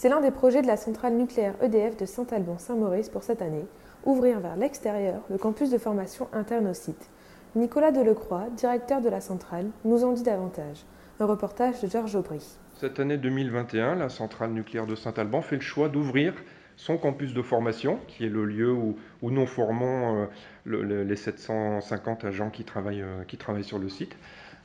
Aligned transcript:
C'est 0.00 0.08
l'un 0.08 0.22
des 0.22 0.30
projets 0.30 0.62
de 0.62 0.66
la 0.66 0.78
centrale 0.78 1.14
nucléaire 1.14 1.52
EDF 1.60 1.94
de 1.98 2.06
Saint-Alban-Saint-Maurice 2.06 3.10
pour 3.10 3.22
cette 3.22 3.42
année, 3.42 3.66
ouvrir 4.06 4.40
vers 4.40 4.56
l'extérieur 4.56 5.20
le 5.28 5.36
campus 5.36 5.68
de 5.68 5.76
formation 5.76 6.26
interne 6.32 6.68
au 6.68 6.72
site. 6.72 7.10
Nicolas 7.54 7.92
Delecroix, 7.92 8.46
directeur 8.56 9.02
de 9.02 9.10
la 9.10 9.20
centrale, 9.20 9.66
nous 9.84 10.02
en 10.02 10.12
dit 10.12 10.22
davantage. 10.22 10.86
Un 11.18 11.26
reportage 11.26 11.82
de 11.82 11.86
Georges 11.86 12.16
Aubry. 12.16 12.42
Cette 12.78 12.98
année 12.98 13.18
2021, 13.18 13.96
la 13.96 14.08
centrale 14.08 14.52
nucléaire 14.52 14.86
de 14.86 14.94
Saint-Alban 14.94 15.42
fait 15.42 15.56
le 15.56 15.60
choix 15.60 15.90
d'ouvrir 15.90 16.32
son 16.76 16.96
campus 16.96 17.34
de 17.34 17.42
formation, 17.42 17.98
qui 18.08 18.24
est 18.24 18.30
le 18.30 18.46
lieu 18.46 18.72
où, 18.72 18.96
nous 19.20 19.46
formons 19.46 20.28
euh, 20.64 21.04
les 21.04 21.16
750 21.16 22.24
agents 22.24 22.48
qui 22.48 22.64
travaillent, 22.64 23.02
euh, 23.02 23.24
qui 23.28 23.36
travaillent 23.36 23.64
sur 23.64 23.78
le 23.78 23.90
site, 23.90 24.16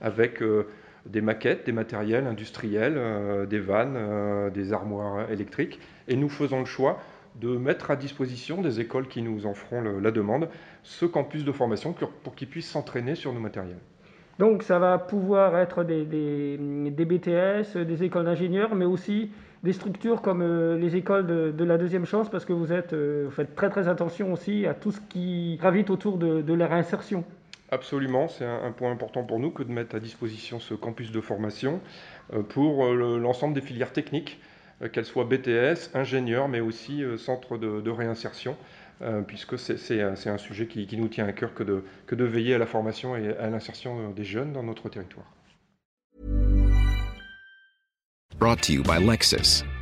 avec 0.00 0.42
euh, 0.42 0.68
des 1.06 1.20
maquettes, 1.20 1.66
des 1.66 1.72
matériels 1.72 2.26
industriels, 2.26 2.94
euh, 2.96 3.46
des 3.46 3.58
vannes, 3.58 3.96
euh, 3.96 4.50
des 4.50 4.72
armoires 4.72 5.30
électriques. 5.30 5.80
Et 6.08 6.16
nous 6.16 6.28
faisons 6.28 6.60
le 6.60 6.64
choix 6.64 6.98
de 7.40 7.56
mettre 7.56 7.90
à 7.90 7.96
disposition 7.96 8.62
des 8.62 8.80
écoles 8.80 9.08
qui 9.08 9.20
nous 9.20 9.46
en 9.46 9.54
feront 9.54 9.82
la 9.82 10.10
demande 10.12 10.48
ce 10.84 11.04
campus 11.04 11.44
de 11.44 11.50
formation 11.50 11.94
pour 12.22 12.34
qu'ils 12.36 12.48
puissent 12.48 12.70
s'entraîner 12.70 13.16
sur 13.16 13.32
nos 13.32 13.40
matériels. 13.40 13.80
Donc 14.38 14.62
ça 14.62 14.78
va 14.78 14.98
pouvoir 14.98 15.58
être 15.58 15.82
des, 15.82 16.04
BTS, 16.90 17.76
des 17.76 18.04
écoles 18.04 18.24
d'ingénieurs, 18.24 18.76
mais 18.76 18.84
aussi 18.84 19.30
des 19.64 19.72
structures 19.72 20.22
comme 20.22 20.42
euh, 20.42 20.78
les 20.78 20.94
écoles 20.94 21.26
de, 21.26 21.64
la 21.64 21.76
deuxième 21.76 22.04
chance, 22.04 22.30
parce 22.30 22.44
que 22.44 22.52
vous, 22.52 22.72
êtes, 22.72 22.94
faites 23.30 23.56
très 23.56 23.70
très 23.70 23.88
attention 23.88 24.32
aussi 24.32 24.66
à 24.66 24.74
tout 24.74 24.92
ce 24.92 25.00
qui 25.00 25.56
gravite 25.60 25.90
autour 25.90 26.18
de, 26.18 26.40
de 26.40 26.54
leur 26.54 26.72
insertion. 26.72 27.24
Absolument, 27.70 28.28
c'est 28.28 28.44
un, 28.44 28.70
point 28.72 28.92
important 28.92 29.24
pour 29.24 29.38
nous 29.38 29.50
que 29.50 29.62
de 29.62 29.72
mettre 29.72 29.96
à 29.96 30.00
disposition 30.00 30.60
ce 30.60 30.74
campus 30.74 31.10
de 31.10 31.20
formation 31.20 31.80
euh, 32.32 32.42
pour 32.42 32.84
euh, 32.84 33.18
l'ensemble 33.18 33.54
des 33.54 33.62
filières 33.62 33.92
techniques, 33.92 34.38
euh, 34.82 34.88
qu'elles 34.88 35.06
soient 35.06 35.24
BTS, 35.24 35.90
ingénieurs, 35.94 36.48
mais 36.48 36.60
aussi 36.60 37.02
centres 37.16 37.56
de, 37.56 37.90
réinsertion, 37.90 38.56
puisque 39.26 39.58
c'est 39.58 40.00
un, 40.00 40.36
sujet 40.38 40.66
qui, 40.66 40.96
nous 40.96 41.08
tient 41.08 41.26
à 41.26 41.32
cœur 41.32 41.54
que 41.54 41.62
de, 41.62 41.84
que 42.06 42.14
de 42.14 42.24
veiller 42.24 42.54
à 42.54 42.58
la 42.58 42.66
formation 42.66 43.16
et 43.16 43.36
à 43.36 43.50
l'insertion 43.50 44.10
des 44.10 44.24
jeunes 44.24 44.52
dans 44.52 44.62
notre 44.62 44.88
territoire. 44.88 45.26
Brought 48.38 48.60
to 48.62 48.72
you 48.72 48.82
by 48.82 48.98
Lexus. 48.98 49.64